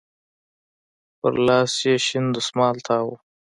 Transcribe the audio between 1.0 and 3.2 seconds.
په لاس يې شين دسمال تاو و.